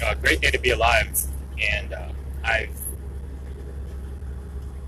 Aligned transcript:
uh, 0.00 0.14
great 0.14 0.40
day 0.40 0.50
to 0.50 0.58
be 0.58 0.70
alive, 0.70 1.20
and 1.60 1.92
uh, 1.92 2.08
I've 2.44 2.78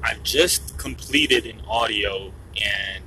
I've 0.03 0.23
just 0.23 0.79
completed 0.79 1.47
an 1.47 1.61
audio, 1.69 2.33
and 2.63 3.05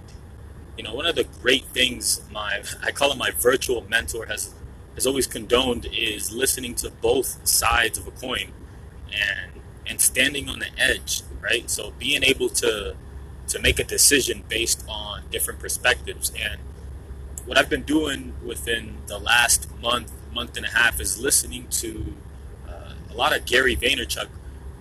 you 0.78 0.84
know 0.84 0.94
one 0.94 1.06
of 1.06 1.16
the 1.16 1.24
great 1.42 1.66
things 1.66 2.22
my 2.32 2.62
I 2.84 2.92
call 2.92 3.12
it 3.12 3.18
my 3.18 3.32
virtual 3.32 3.86
mentor 3.90 4.26
has 4.26 4.54
has 4.96 5.08
always 5.08 5.28
condoned 5.28 5.88
is 5.92 6.32
listening 6.32 6.76
to 6.76 6.90
both 6.90 7.48
sides 7.48 7.98
of 7.98 8.08
a 8.08 8.12
coin, 8.12 8.52
and 9.12 9.52
and 9.86 10.02
standing 10.02 10.50
on 10.50 10.60
the 10.60 10.70
edge, 10.78 11.22
right? 11.42 11.70
So 11.70 11.94
being 11.98 12.24
able 12.24 12.50
to 12.50 12.96
to 13.48 13.60
make 13.60 13.80
a 13.80 13.84
decision 13.84 14.44
based 14.50 14.84
on 14.90 15.24
different 15.32 15.60
perspectives 15.60 16.34
and 16.38 16.60
what 17.48 17.58
I've 17.58 17.70
been 17.70 17.84
doing 17.84 18.34
within 18.46 18.98
the 19.08 19.18
last 19.18 19.70
month, 19.82 20.12
month 20.38 20.56
and 20.56 20.68
a 20.68 20.70
half 20.70 21.02
is 21.02 21.20
listening 21.20 21.66
to 21.68 22.14
uh, 22.70 22.94
a 23.10 23.16
lot 23.16 23.36
of 23.36 23.44
Gary 23.46 23.76
Vaynerchuk, 23.76 24.28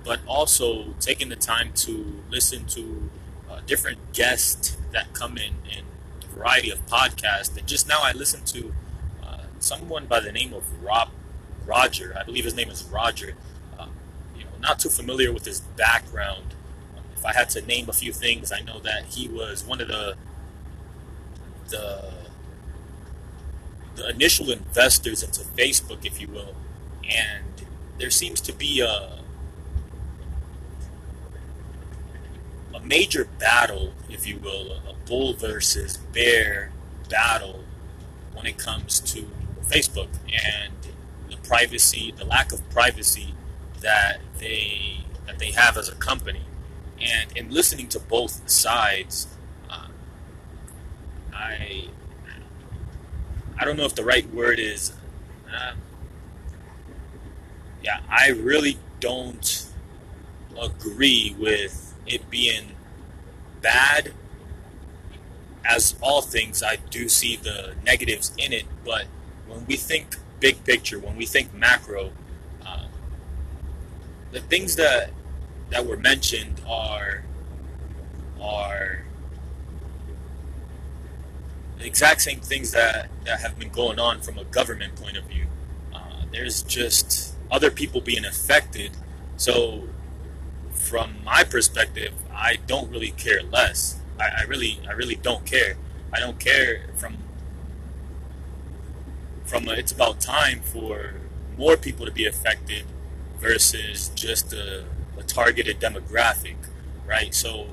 but 0.04 0.20
also 0.26 0.94
taking 1.00 1.30
the 1.30 1.36
time 1.36 1.72
to 1.86 2.22
listen 2.30 2.66
to 2.66 3.08
uh, 3.50 3.60
different 3.66 3.98
guests 4.12 4.76
that 4.92 5.14
come 5.14 5.38
in 5.38 5.54
in 5.74 5.82
a 6.22 6.26
variety 6.34 6.70
of 6.70 6.84
podcasts. 6.86 7.56
And 7.56 7.66
just 7.66 7.88
now 7.88 8.00
I 8.02 8.12
listened 8.12 8.46
to 8.48 8.74
uh, 9.24 9.44
someone 9.60 10.04
by 10.04 10.20
the 10.20 10.30
name 10.30 10.52
of 10.52 10.62
Rob 10.84 11.08
Roger. 11.64 12.14
I 12.20 12.22
believe 12.22 12.44
his 12.44 12.54
name 12.54 12.68
is 12.68 12.84
Roger. 12.84 13.32
Uh, 13.78 13.86
you 14.36 14.44
know, 14.44 14.50
not 14.60 14.78
too 14.78 14.90
familiar 14.90 15.32
with 15.32 15.46
his 15.46 15.60
background. 15.60 16.54
If 17.16 17.24
I 17.24 17.32
had 17.32 17.48
to 17.56 17.62
name 17.62 17.88
a 17.88 17.94
few 17.94 18.12
things, 18.12 18.52
I 18.52 18.60
know 18.60 18.78
that 18.80 19.06
he 19.06 19.26
was 19.26 19.64
one 19.64 19.80
of 19.80 19.88
the 19.88 20.16
the 21.70 22.12
the 23.96 24.08
initial 24.08 24.50
investors 24.50 25.22
into 25.22 25.40
Facebook, 25.40 26.04
if 26.04 26.20
you 26.20 26.28
will, 26.28 26.54
and 27.08 27.44
there 27.98 28.10
seems 28.10 28.40
to 28.42 28.52
be 28.52 28.80
a 28.80 29.20
a 32.74 32.80
major 32.80 33.26
battle, 33.38 33.94
if 34.10 34.26
you 34.26 34.38
will, 34.38 34.72
a 34.72 34.94
bull 35.06 35.32
versus 35.32 35.96
bear 35.96 36.70
battle 37.08 37.64
when 38.34 38.44
it 38.44 38.58
comes 38.58 39.00
to 39.00 39.26
Facebook 39.62 40.08
and 40.28 40.74
the 41.30 41.36
privacy, 41.48 42.12
the 42.16 42.24
lack 42.24 42.52
of 42.52 42.68
privacy 42.70 43.34
that 43.80 44.20
they 44.38 45.04
that 45.26 45.38
they 45.38 45.50
have 45.52 45.76
as 45.76 45.88
a 45.88 45.94
company. 45.94 46.42
And 47.00 47.36
in 47.36 47.50
listening 47.50 47.88
to 47.88 48.00
both 48.00 48.48
sides, 48.48 49.28
uh, 49.70 49.88
I 51.32 51.88
I 53.58 53.64
don't 53.64 53.76
know 53.76 53.84
if 53.84 53.94
the 53.94 54.04
right 54.04 54.28
word 54.32 54.58
is. 54.58 54.92
Uh, 55.52 55.72
yeah, 57.82 58.00
I 58.08 58.30
really 58.30 58.78
don't 59.00 59.66
agree 60.60 61.34
with 61.38 61.94
it 62.06 62.28
being 62.30 62.72
bad. 63.62 64.12
As 65.64 65.96
all 66.00 66.22
things, 66.22 66.62
I 66.62 66.76
do 66.90 67.08
see 67.08 67.36
the 67.36 67.74
negatives 67.84 68.32
in 68.38 68.52
it, 68.52 68.64
but 68.84 69.06
when 69.48 69.66
we 69.66 69.76
think 69.76 70.16
big 70.38 70.62
picture, 70.64 70.98
when 70.98 71.16
we 71.16 71.26
think 71.26 71.52
macro, 71.54 72.12
uh, 72.64 72.86
the 74.32 74.40
things 74.40 74.76
that 74.76 75.10
that 75.70 75.84
were 75.84 75.96
mentioned 75.96 76.60
are 76.68 77.24
are 78.40 79.05
exact 81.86 82.22
same 82.22 82.40
things 82.40 82.72
that, 82.72 83.08
that 83.24 83.40
have 83.40 83.58
been 83.58 83.70
going 83.70 83.98
on 83.98 84.20
from 84.20 84.38
a 84.38 84.44
government 84.44 84.96
point 84.96 85.16
of 85.16 85.24
view. 85.24 85.46
Uh, 85.94 86.24
there's 86.32 86.62
just 86.62 87.34
other 87.50 87.70
people 87.70 88.00
being 88.00 88.24
affected. 88.24 88.92
So, 89.36 89.84
from 90.72 91.16
my 91.24 91.44
perspective, 91.44 92.12
I 92.32 92.58
don't 92.66 92.90
really 92.90 93.10
care 93.12 93.42
less. 93.42 93.98
I, 94.18 94.28
I 94.40 94.42
really, 94.44 94.80
I 94.88 94.92
really 94.92 95.16
don't 95.16 95.44
care. 95.46 95.76
I 96.12 96.20
don't 96.20 96.38
care 96.38 96.86
from 96.96 97.18
from 99.44 99.68
a, 99.68 99.72
it's 99.72 99.92
about 99.92 100.20
time 100.20 100.60
for 100.60 101.14
more 101.56 101.76
people 101.76 102.04
to 102.04 102.12
be 102.12 102.26
affected 102.26 102.84
versus 103.38 104.10
just 104.14 104.52
a, 104.52 104.84
a 105.16 105.22
targeted 105.22 105.80
demographic, 105.80 106.56
right? 107.06 107.32
So 107.34 107.68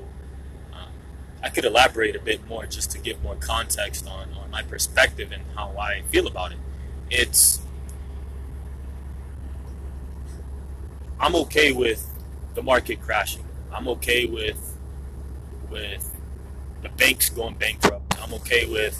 I 1.44 1.50
could 1.50 1.66
elaborate 1.66 2.16
a 2.16 2.20
bit 2.20 2.48
more 2.48 2.64
just 2.64 2.90
to 2.92 2.98
give 2.98 3.22
more 3.22 3.36
context 3.36 4.08
on, 4.08 4.32
on 4.32 4.50
my 4.50 4.62
perspective 4.62 5.30
and 5.30 5.42
how 5.54 5.76
I 5.78 6.00
feel 6.08 6.26
about 6.26 6.52
it. 6.52 6.58
It's 7.10 7.60
I'm 11.20 11.34
okay 11.36 11.70
with 11.70 12.10
the 12.54 12.62
market 12.62 13.02
crashing. 13.02 13.44
I'm 13.70 13.86
okay 13.88 14.24
with 14.24 14.74
with 15.70 16.10
the 16.82 16.88
banks 16.88 17.28
going 17.28 17.56
bankrupt. 17.56 18.18
I'm 18.22 18.32
okay 18.34 18.64
with 18.64 18.96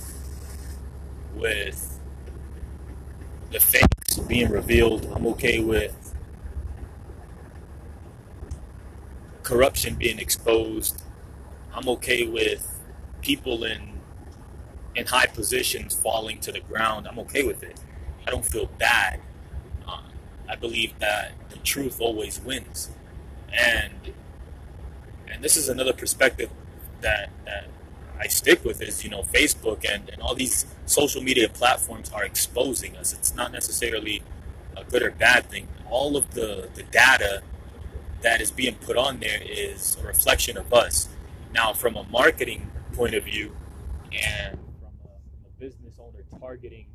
with 1.34 1.99
the 3.53 3.59
fakes 3.59 4.19
being 4.28 4.50
revealed. 4.50 5.10
I'm 5.15 5.27
okay 5.28 5.60
with 5.60 6.15
corruption 9.43 9.94
being 9.94 10.19
exposed. 10.19 11.03
I'm 11.74 11.88
okay 11.88 12.26
with 12.26 12.80
people 13.22 13.64
in 13.64 13.94
in 14.94 15.06
high 15.06 15.26
positions 15.26 15.94
falling 15.94 16.38
to 16.40 16.52
the 16.52 16.60
ground. 16.60 17.08
I'm 17.08 17.18
okay 17.20 17.42
with 17.42 17.62
it. 17.64 17.80
I 18.26 18.30
don't 18.30 18.44
feel 18.44 18.66
bad. 18.78 19.20
Uh, 19.86 20.02
I 20.48 20.54
believe 20.54 20.96
that 21.00 21.32
the 21.50 21.58
truth 21.58 22.00
always 22.00 22.40
wins, 22.40 22.90
and 23.52 24.14
and 25.28 25.42
this 25.42 25.56
is 25.56 25.68
another 25.68 25.92
perspective 25.92 26.50
that 27.00 27.30
that 27.44 27.66
I 28.20 28.28
stick 28.28 28.64
with 28.64 28.80
is 28.80 29.02
you 29.02 29.10
know 29.10 29.22
Facebook 29.22 29.84
and, 29.88 30.08
and 30.10 30.22
all 30.22 30.34
these 30.34 30.66
social 30.86 31.22
media 31.22 31.48
platforms 31.48 32.10
are 32.12 32.24
exposing 32.24 32.96
us. 32.96 33.12
It's 33.12 33.34
not 33.34 33.52
necessarily 33.52 34.22
a 34.76 34.84
good 34.84 35.02
or 35.02 35.10
bad 35.10 35.50
thing. 35.50 35.68
All 35.91 36.16
of 36.16 36.34
the 36.34 36.68
the 36.74 36.84
data 36.84 37.42
that 38.22 38.41
is 38.41 38.50
being 38.50 38.76
put 38.76 38.96
on 38.96 39.20
there 39.20 39.41
is 39.42 39.96
a 40.00 40.06
reflection 40.06 40.56
of 40.56 40.72
us. 40.72 41.08
Now, 41.54 41.72
from 41.72 41.94
a 41.94 42.03
marketing 42.10 42.69
point 42.94 43.15
of 43.15 43.22
view 43.22 43.54
and 44.12 44.59
from 44.81 44.91
a, 45.04 45.09
from 45.31 45.47
a 45.47 45.60
business 45.60 45.94
owner 46.00 46.25
targeting 46.41 46.87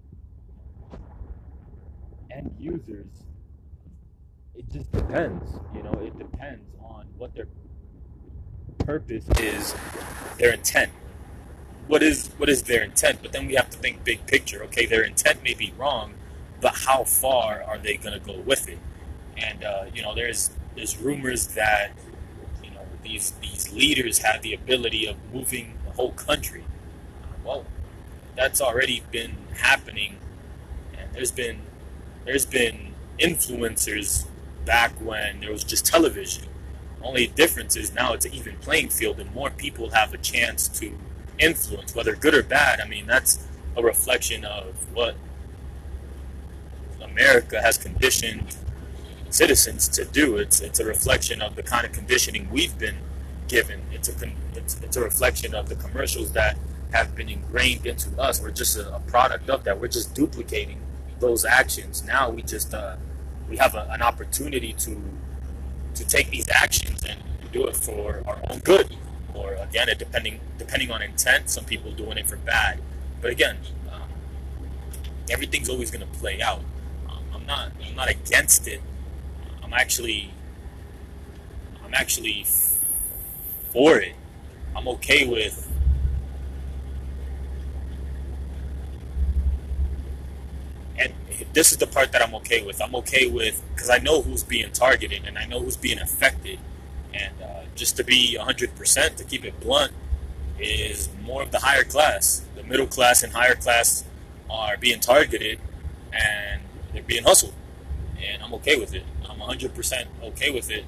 end 2.29 2.53
users, 2.59 3.07
it 4.55 4.69
just 4.69 4.91
depends. 4.91 5.53
You 5.73 5.83
know, 5.83 5.93
it 6.03 6.17
depends 6.19 6.75
on 6.83 7.05
what 7.17 7.33
their 7.33 7.47
purpose 8.79 9.25
is, 9.39 9.73
their 10.37 10.53
intent. 10.53 10.91
What 11.87 12.03
is 12.03 12.27
what 12.35 12.49
is 12.49 12.63
their 12.63 12.83
intent? 12.83 13.19
But 13.21 13.31
then 13.31 13.47
we 13.47 13.55
have 13.55 13.69
to 13.69 13.77
think 13.77 14.03
big 14.03 14.27
picture. 14.27 14.61
Okay, 14.65 14.85
their 14.85 15.03
intent 15.03 15.41
may 15.41 15.53
be 15.53 15.73
wrong, 15.77 16.15
but 16.59 16.75
how 16.75 17.05
far 17.05 17.63
are 17.63 17.77
they 17.77 17.95
going 17.95 18.19
to 18.19 18.25
go 18.25 18.37
with 18.41 18.67
it? 18.67 18.79
And 19.37 19.63
uh, 19.63 19.85
you 19.95 20.01
know, 20.01 20.13
there's 20.13 20.51
there's 20.75 20.97
rumors 20.97 21.47
that 21.55 21.93
these 23.03 23.31
these 23.41 23.71
leaders 23.71 24.19
have 24.19 24.41
the 24.41 24.53
ability 24.53 25.05
of 25.05 25.15
moving 25.33 25.77
the 25.85 25.91
whole 25.91 26.11
country. 26.11 26.63
Uh, 27.23 27.27
well, 27.43 27.65
that's 28.35 28.61
already 28.61 29.03
been 29.11 29.35
happening, 29.57 30.17
and 30.97 31.11
there's 31.13 31.31
been 31.31 31.61
there's 32.25 32.45
been 32.45 32.93
influencers 33.19 34.25
back 34.65 34.91
when 35.01 35.39
there 35.41 35.51
was 35.51 35.63
just 35.63 35.85
television. 35.85 36.45
Only 37.01 37.27
difference 37.27 37.75
is 37.75 37.93
now 37.93 38.13
it's 38.13 38.25
an 38.25 38.33
even 38.33 38.57
playing 38.57 38.89
field, 38.89 39.19
and 39.19 39.33
more 39.33 39.49
people 39.49 39.91
have 39.91 40.13
a 40.13 40.17
chance 40.17 40.67
to 40.79 40.97
influence, 41.37 41.95
whether 41.95 42.15
good 42.15 42.33
or 42.33 42.43
bad. 42.43 42.81
I 42.81 42.87
mean, 42.87 43.07
that's 43.07 43.47
a 43.75 43.81
reflection 43.81 44.43
of 44.43 44.75
what 44.93 45.15
America 47.01 47.61
has 47.61 47.77
conditioned 47.77 48.55
citizens 49.29 49.87
to 49.89 50.05
do. 50.05 50.37
It's 50.37 50.61
it's 50.61 50.79
a 50.79 50.85
reflection 50.85 51.41
of 51.41 51.55
the 51.55 51.63
kind 51.63 51.85
of 51.85 51.91
conditioning 51.91 52.49
we've 52.51 52.77
been 52.77 52.97
given. 53.47 53.81
It's 53.91 54.09
a 54.09 54.31
it's, 54.55 54.79
it's 54.81 54.97
a 54.97 55.01
reflection 55.01 55.53
of 55.55 55.69
the 55.69 55.75
commercials 55.75 56.31
that 56.33 56.57
have 56.91 57.15
been 57.15 57.29
ingrained 57.29 57.85
into 57.85 58.09
us. 58.19 58.41
We're 58.41 58.51
just 58.51 58.77
a, 58.77 58.95
a 58.95 58.99
product 59.01 59.49
of 59.49 59.63
that. 59.63 59.79
We're 59.79 59.87
just 59.87 60.15
duplicating 60.15 60.81
those 61.19 61.45
actions. 61.45 62.03
Now 62.03 62.29
we 62.29 62.41
just 62.41 62.73
uh, 62.73 62.95
we 63.49 63.57
have 63.57 63.75
a, 63.75 63.87
an 63.91 64.01
opportunity 64.01 64.73
to 64.73 65.01
to 65.95 66.07
take 66.07 66.29
these 66.29 66.49
actions 66.49 67.03
and 67.03 67.19
do 67.51 67.67
it 67.67 67.75
for 67.75 68.23
our 68.27 68.39
own 68.49 68.59
good, 68.59 68.95
or 69.33 69.53
again, 69.55 69.87
depending 69.97 70.39
depending 70.57 70.91
on 70.91 71.01
intent. 71.01 71.49
Some 71.49 71.65
people 71.65 71.91
doing 71.91 72.17
it 72.17 72.27
for 72.27 72.37
bad, 72.37 72.79
but 73.21 73.31
again, 73.31 73.57
um, 73.91 74.09
everything's 75.29 75.69
always 75.69 75.91
going 75.91 76.05
to 76.09 76.19
play 76.19 76.41
out. 76.41 76.61
Um, 77.09 77.23
I'm 77.33 77.45
not 77.45 77.71
I'm 77.83 77.95
not 77.95 78.09
against 78.09 78.67
it 78.67 78.81
I'm 79.69 79.75
actually 79.75 80.31
I'm 81.85 81.93
actually 81.93 82.43
for 83.71 83.99
it. 83.99 84.15
I'm 84.75 84.87
okay 84.87 85.27
with 85.27 85.71
and 90.97 91.13
this 91.53 91.71
is 91.71 91.77
the 91.77 91.85
part 91.85 92.11
that 92.13 92.23
I'm 92.23 92.33
okay 92.35 92.65
with. 92.65 92.81
I'm 92.81 92.95
okay 92.95 93.27
with 93.27 93.61
because 93.75 93.91
I 93.91 93.99
know 93.99 94.23
who's 94.23 94.43
being 94.43 94.71
targeted 94.71 95.25
and 95.27 95.37
I 95.37 95.45
know 95.45 95.59
who's 95.59 95.77
being 95.77 95.99
affected. 95.99 96.57
And 97.13 97.33
uh, 97.39 97.61
just 97.75 97.95
to 97.97 98.03
be 98.03 98.37
100%, 98.39 99.15
to 99.17 99.23
keep 99.23 99.45
it 99.45 99.59
blunt, 99.59 99.91
is 100.59 101.09
more 101.21 101.43
of 101.43 101.51
the 101.51 101.59
higher 101.59 101.83
class. 101.83 102.43
The 102.55 102.63
middle 102.63 102.87
class 102.87 103.21
and 103.21 103.33
higher 103.33 103.55
class 103.55 104.03
are 104.49 104.77
being 104.77 104.99
targeted 104.99 105.59
and 106.11 106.61
they're 106.91 107.03
being 107.03 107.23
hustled. 107.23 107.53
And 108.19 108.41
I'm 108.41 108.53
okay 108.55 108.75
with 108.75 108.95
it. 108.95 109.03
I'm 109.41 109.57
100% 109.57 110.05
okay 110.23 110.49
with 110.49 110.69
it 110.69 110.85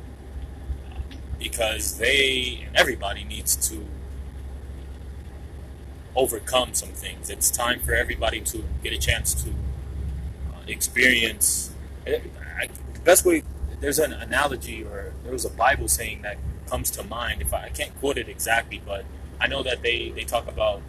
because 1.39 1.97
they 1.97 2.63
and 2.67 2.75
everybody 2.75 3.23
needs 3.23 3.55
to 3.69 3.85
overcome 6.15 6.73
some 6.73 6.89
things. 6.89 7.29
It's 7.29 7.49
time 7.49 7.79
for 7.79 7.93
everybody 7.93 8.41
to 8.41 8.63
get 8.83 8.93
a 8.93 8.97
chance 8.97 9.33
to 9.43 9.49
uh, 9.49 10.61
experience. 10.67 11.71
The 12.05 12.21
best 13.03 13.25
way, 13.25 13.43
there's 13.79 13.99
an 13.99 14.13
analogy 14.13 14.83
or 14.83 15.13
there 15.23 15.31
was 15.31 15.45
a 15.45 15.49
Bible 15.49 15.87
saying 15.87 16.21
that 16.21 16.37
comes 16.67 16.91
to 16.91 17.03
mind. 17.03 17.41
If 17.41 17.53
I, 17.53 17.65
I 17.65 17.69
can't 17.69 17.97
quote 17.99 18.17
it 18.17 18.29
exactly, 18.29 18.81
but 18.85 19.05
I 19.39 19.47
know 19.47 19.63
that 19.63 19.81
they, 19.81 20.09
they 20.09 20.23
talk 20.23 20.47
about 20.47 20.81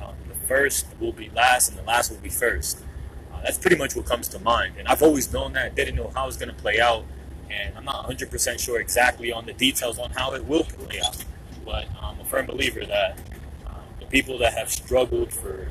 uh, 0.00 0.12
the 0.28 0.46
first 0.46 0.86
will 1.00 1.12
be 1.12 1.30
last 1.34 1.70
and 1.70 1.78
the 1.78 1.82
last 1.82 2.10
will 2.10 2.18
be 2.18 2.28
first. 2.28 2.82
That's 3.42 3.58
pretty 3.58 3.76
much 3.76 3.96
what 3.96 4.06
comes 4.06 4.28
to 4.28 4.38
mind. 4.38 4.74
And 4.78 4.88
I've 4.88 5.02
always 5.02 5.32
known 5.32 5.52
that. 5.54 5.74
Didn't 5.74 5.96
know 5.96 6.10
how 6.14 6.28
it's 6.28 6.36
going 6.36 6.54
to 6.54 6.60
play 6.60 6.80
out. 6.80 7.04
And 7.50 7.76
I'm 7.76 7.84
not 7.84 8.08
100% 8.08 8.60
sure 8.60 8.80
exactly 8.80 9.32
on 9.32 9.46
the 9.46 9.52
details 9.52 9.98
on 9.98 10.10
how 10.10 10.34
it 10.34 10.44
will 10.44 10.64
play 10.64 11.00
out. 11.00 11.24
But 11.64 11.86
I'm 12.00 12.20
a 12.20 12.24
firm 12.24 12.46
believer 12.46 12.84
that 12.86 13.18
uh, 13.66 13.70
the 13.98 14.06
people 14.06 14.38
that 14.38 14.54
have 14.54 14.70
struggled 14.70 15.32
for 15.32 15.68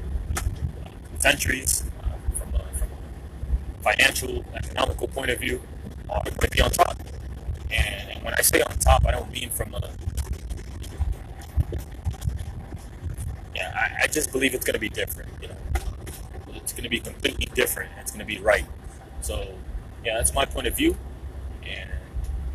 centuries 1.20 1.84
uh, 2.04 2.08
from, 2.38 2.56
a, 2.56 2.64
from 2.78 2.90
a 2.90 3.84
financial, 3.84 4.44
economical 4.56 5.08
point 5.08 5.30
of 5.32 5.40
view 5.40 5.62
are 6.10 6.24
going 6.24 6.36
to 6.38 6.50
be 6.50 6.62
on 6.62 6.72
top. 6.72 6.98
And, 7.72 8.12
and 8.12 8.24
when 8.24 8.34
I 8.34 8.42
say 8.42 8.62
on 8.62 8.78
top, 8.80 9.06
I 9.06 9.12
don't 9.12 9.32
mean 9.32 9.50
from 9.50 9.74
a 9.74 9.90
yeah, 13.56 13.72
I, 13.76 14.04
I 14.04 14.08
just 14.08 14.32
believe 14.32 14.54
it's 14.54 14.66
going 14.66 14.74
to 14.74 14.80
be 14.80 14.90
different. 14.90 15.30
You 15.42 15.50
know, 15.50 15.56
it's 16.70 16.78
going 16.78 16.84
to 16.84 16.90
be 16.90 17.00
completely 17.00 17.48
different. 17.56 17.90
It's 18.00 18.12
going 18.12 18.20
to 18.20 18.26
be 18.26 18.40
right. 18.40 18.66
So, 19.22 19.56
yeah, 20.06 20.18
that's 20.18 20.36
my 20.36 20.46
point 20.46 20.68
of 20.68 20.78
view, 20.78 20.98
and 21.64 21.90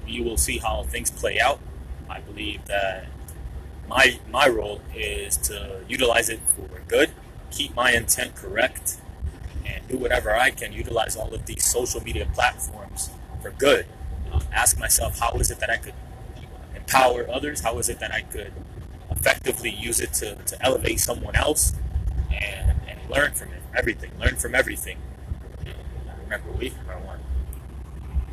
we 0.06 0.20
will 0.20 0.36
see 0.36 0.58
how 0.58 0.84
things 0.84 1.10
play 1.10 1.40
out. 1.40 1.58
I 2.08 2.20
believe 2.20 2.64
that 2.66 3.06
my 3.88 4.20
my 4.30 4.46
role 4.46 4.80
is 4.94 5.36
to 5.48 5.80
utilize 5.88 6.28
it 6.28 6.38
for 6.54 6.68
good, 6.86 7.10
keep 7.50 7.74
my 7.74 7.90
intent 7.90 8.36
correct, 8.36 8.98
and 9.66 9.86
do 9.88 9.98
whatever 9.98 10.32
I 10.32 10.50
can. 10.50 10.72
Utilize 10.72 11.16
all 11.16 11.34
of 11.34 11.46
these 11.46 11.64
social 11.64 12.00
media 12.00 12.28
platforms 12.32 13.10
for 13.42 13.50
good. 13.50 13.86
Uh, 14.32 14.40
ask 14.52 14.78
myself, 14.78 15.18
how 15.18 15.32
is 15.38 15.50
it 15.50 15.58
that 15.58 15.70
I 15.70 15.78
could 15.78 15.94
empower 16.76 17.28
others? 17.28 17.62
How 17.62 17.78
is 17.78 17.88
it 17.88 17.98
that 17.98 18.12
I 18.12 18.20
could 18.20 18.52
effectively 19.10 19.70
use 19.70 20.00
it 20.00 20.12
to, 20.14 20.36
to 20.36 20.64
elevate 20.64 21.00
someone 21.00 21.34
else 21.34 21.74
and 22.32 22.73
learn 23.08 23.32
from 23.32 23.52
it, 23.52 23.62
everything. 23.74 24.10
Learn 24.18 24.36
from 24.36 24.54
everything. 24.54 24.98
Remember, 26.24 26.52
we 26.52 26.72
are 26.88 26.98
one. 26.98 27.20